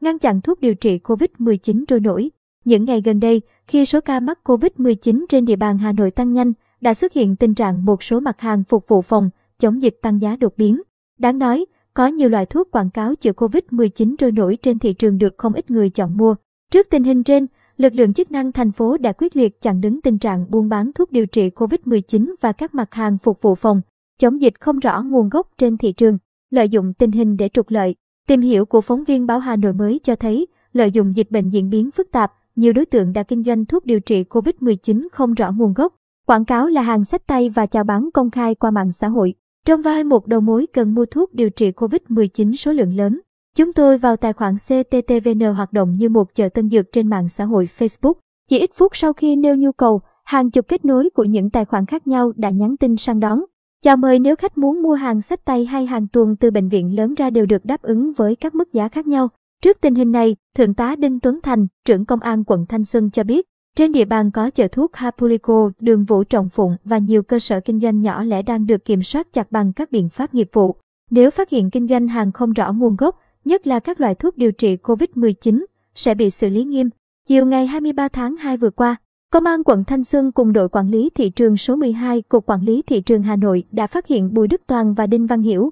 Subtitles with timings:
[0.00, 2.30] ngăn chặn thuốc điều trị COVID-19 trôi nổi.
[2.64, 6.32] Những ngày gần đây, khi số ca mắc COVID-19 trên địa bàn Hà Nội tăng
[6.32, 9.98] nhanh, đã xuất hiện tình trạng một số mặt hàng phục vụ phòng, chống dịch
[10.02, 10.82] tăng giá đột biến.
[11.18, 15.18] Đáng nói, có nhiều loại thuốc quảng cáo chữa COVID-19 trôi nổi trên thị trường
[15.18, 16.34] được không ít người chọn mua.
[16.72, 17.46] Trước tình hình trên,
[17.76, 20.92] lực lượng chức năng thành phố đã quyết liệt chặn đứng tình trạng buôn bán
[20.92, 23.80] thuốc điều trị COVID-19 và các mặt hàng phục vụ phòng,
[24.18, 26.18] chống dịch không rõ nguồn gốc trên thị trường,
[26.50, 27.94] lợi dụng tình hình để trục lợi.
[28.28, 31.48] Tìm hiểu của phóng viên báo Hà Nội mới cho thấy, lợi dụng dịch bệnh
[31.48, 35.34] diễn biến phức tạp, nhiều đối tượng đã kinh doanh thuốc điều trị COVID-19 không
[35.34, 35.94] rõ nguồn gốc,
[36.26, 39.34] quảng cáo là hàng sách tay và chào bán công khai qua mạng xã hội.
[39.66, 43.20] Trong vai một đầu mối cần mua thuốc điều trị COVID-19 số lượng lớn,
[43.56, 47.28] chúng tôi vào tài khoản CTTVN hoạt động như một chợ tân dược trên mạng
[47.28, 48.14] xã hội Facebook.
[48.48, 51.64] Chỉ ít phút sau khi nêu nhu cầu, hàng chục kết nối của những tài
[51.64, 53.40] khoản khác nhau đã nhắn tin săn đón.
[53.84, 56.96] Chào mời nếu khách muốn mua hàng sách tay hay hàng tuần từ bệnh viện
[56.96, 59.28] lớn ra đều được đáp ứng với các mức giá khác nhau.
[59.62, 63.10] Trước tình hình này, Thượng tá Đinh Tuấn Thành, trưởng công an quận Thanh Xuân
[63.10, 67.22] cho biết, trên địa bàn có chợ thuốc Hapulico, đường Vũ Trọng Phụng và nhiều
[67.22, 70.34] cơ sở kinh doanh nhỏ lẻ đang được kiểm soát chặt bằng các biện pháp
[70.34, 70.76] nghiệp vụ.
[71.10, 74.36] Nếu phát hiện kinh doanh hàng không rõ nguồn gốc, nhất là các loại thuốc
[74.36, 75.64] điều trị COVID-19,
[75.94, 76.90] sẽ bị xử lý nghiêm.
[77.28, 78.96] Chiều ngày 23 tháng 2 vừa qua,
[79.32, 82.62] Công an quận Thanh Xuân cùng đội quản lý thị trường số 12 Cục Quản
[82.62, 85.70] lý Thị trường Hà Nội đã phát hiện Bùi Đức Toàn và Đinh Văn Hiểu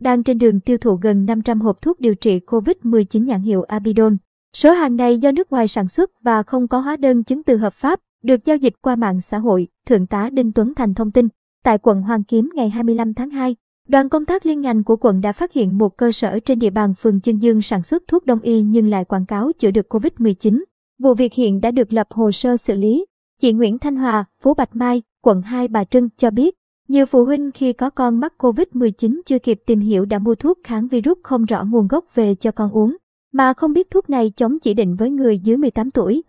[0.00, 4.12] đang trên đường tiêu thụ gần 500 hộp thuốc điều trị COVID-19 nhãn hiệu Abidol.
[4.56, 7.56] Số hàng này do nước ngoài sản xuất và không có hóa đơn chứng từ
[7.56, 11.10] hợp pháp, được giao dịch qua mạng xã hội, Thượng tá Đinh Tuấn Thành thông
[11.10, 11.28] tin.
[11.64, 13.56] Tại quận Hoàng Kiếm ngày 25 tháng 2,
[13.88, 16.70] đoàn công tác liên ngành của quận đã phát hiện một cơ sở trên địa
[16.70, 19.94] bàn phường Chương Dương sản xuất thuốc đông y nhưng lại quảng cáo chữa được
[19.94, 20.62] COVID-19.
[21.02, 23.06] Vụ việc hiện đã được lập hồ sơ xử lý.
[23.40, 26.54] Chị Nguyễn Thanh Hòa, phố Bạch Mai, quận 2 Bà Trưng cho biết,
[26.88, 30.58] nhiều phụ huynh khi có con mắc COVID-19 chưa kịp tìm hiểu đã mua thuốc
[30.64, 32.96] kháng virus không rõ nguồn gốc về cho con uống,
[33.32, 36.22] mà không biết thuốc này chống chỉ định với người dưới 18 tuổi.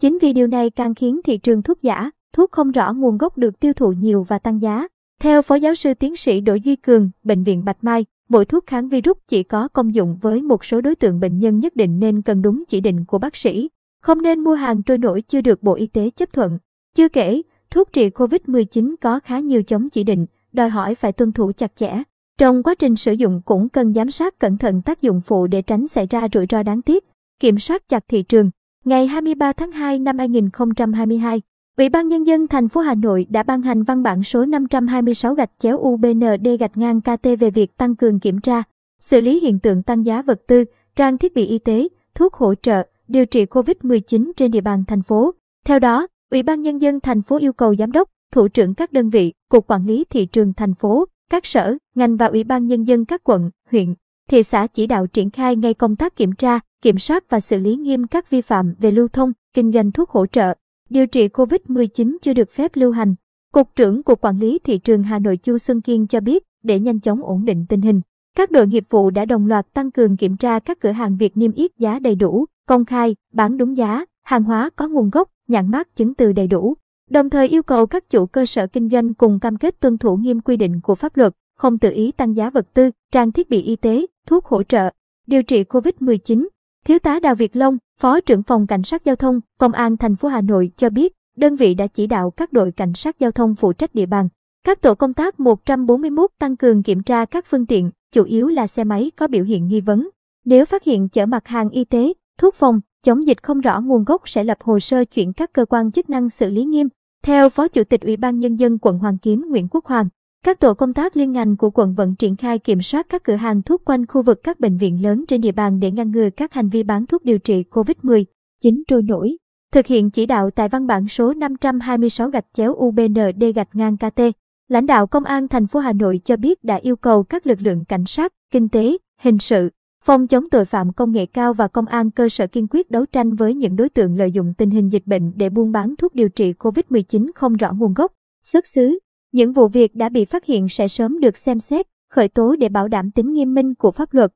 [0.00, 3.38] Chính vì điều này càng khiến thị trường thuốc giả, thuốc không rõ nguồn gốc
[3.38, 4.88] được tiêu thụ nhiều và tăng giá.
[5.20, 8.66] Theo Phó Giáo sư Tiến sĩ Đỗ Duy Cường, Bệnh viện Bạch Mai, mỗi thuốc
[8.66, 11.98] kháng virus chỉ có công dụng với một số đối tượng bệnh nhân nhất định
[11.98, 13.68] nên cần đúng chỉ định của bác sĩ.
[14.08, 16.58] Không nên mua hàng trôi nổi chưa được Bộ Y tế chấp thuận.
[16.94, 21.32] Chưa kể, thuốc trị COVID-19 có khá nhiều chống chỉ định, đòi hỏi phải tuân
[21.32, 22.02] thủ chặt chẽ.
[22.38, 25.62] Trong quá trình sử dụng cũng cần giám sát cẩn thận tác dụng phụ để
[25.62, 27.04] tránh xảy ra rủi ro đáng tiếc.
[27.40, 28.50] Kiểm soát chặt thị trường.
[28.84, 31.42] Ngày 23 tháng 2 năm 2022,
[31.76, 35.34] Ủy ban Nhân dân thành phố Hà Nội đã ban hành văn bản số 526
[35.34, 38.62] gạch chéo UBND gạch ngang KT về việc tăng cường kiểm tra,
[39.00, 40.64] xử lý hiện tượng tăng giá vật tư,
[40.96, 45.02] trang thiết bị y tế, thuốc hỗ trợ, điều trị COVID-19 trên địa bàn thành
[45.02, 45.34] phố.
[45.64, 48.92] Theo đó, Ủy ban Nhân dân thành phố yêu cầu giám đốc, thủ trưởng các
[48.92, 52.66] đơn vị, cục quản lý thị trường thành phố, các sở, ngành và Ủy ban
[52.66, 53.94] Nhân dân các quận, huyện,
[54.28, 57.58] thị xã chỉ đạo triển khai ngay công tác kiểm tra, kiểm soát và xử
[57.58, 60.54] lý nghiêm các vi phạm về lưu thông, kinh doanh thuốc hỗ trợ,
[60.90, 63.14] điều trị COVID-19 chưa được phép lưu hành.
[63.52, 66.78] Cục trưởng Cục Quản lý Thị trường Hà Nội Chu Xuân Kiên cho biết, để
[66.78, 68.00] nhanh chóng ổn định tình hình,
[68.36, 71.36] các đội nghiệp vụ đã đồng loạt tăng cường kiểm tra các cửa hàng việc
[71.36, 75.28] niêm yết giá đầy đủ, công khai, bán đúng giá, hàng hóa có nguồn gốc,
[75.48, 76.74] nhãn mác chứng từ đầy đủ.
[77.10, 80.16] Đồng thời yêu cầu các chủ cơ sở kinh doanh cùng cam kết tuân thủ
[80.16, 83.50] nghiêm quy định của pháp luật, không tự ý tăng giá vật tư, trang thiết
[83.50, 84.90] bị y tế, thuốc hỗ trợ,
[85.26, 86.48] điều trị COVID-19.
[86.84, 90.16] Thiếu tá Đào Việt Long, Phó trưởng phòng Cảnh sát Giao thông, Công an thành
[90.16, 93.30] phố Hà Nội cho biết, đơn vị đã chỉ đạo các đội cảnh sát giao
[93.30, 94.28] thông phụ trách địa bàn.
[94.64, 98.66] Các tổ công tác 141 tăng cường kiểm tra các phương tiện, chủ yếu là
[98.66, 100.08] xe máy có biểu hiện nghi vấn.
[100.44, 104.04] Nếu phát hiện chở mặt hàng y tế, thuốc phòng, chống dịch không rõ nguồn
[104.04, 106.88] gốc sẽ lập hồ sơ chuyển các cơ quan chức năng xử lý nghiêm.
[107.22, 110.08] Theo Phó Chủ tịch Ủy ban Nhân dân quận Hoàng Kiếm Nguyễn Quốc Hoàng,
[110.44, 113.36] các tổ công tác liên ngành của quận vẫn triển khai kiểm soát các cửa
[113.36, 116.30] hàng thuốc quanh khu vực các bệnh viện lớn trên địa bàn để ngăn ngừa
[116.30, 119.36] các hành vi bán thuốc điều trị COVID-19 trôi nổi.
[119.72, 124.20] Thực hiện chỉ đạo tại văn bản số 526 gạch chéo UBND gạch ngang KT,
[124.68, 127.58] lãnh đạo Công an thành phố Hà Nội cho biết đã yêu cầu các lực
[127.62, 129.70] lượng cảnh sát, kinh tế, hình sự,
[130.08, 133.06] phòng chống tội phạm công nghệ cao và công an cơ sở kiên quyết đấu
[133.06, 136.14] tranh với những đối tượng lợi dụng tình hình dịch bệnh để buôn bán thuốc
[136.14, 138.12] điều trị COVID-19 không rõ nguồn gốc,
[138.44, 138.98] xuất xứ.
[139.32, 142.68] Những vụ việc đã bị phát hiện sẽ sớm được xem xét, khởi tố để
[142.68, 144.32] bảo đảm tính nghiêm minh của pháp luật.